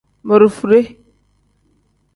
[0.27, 0.79] Borofude.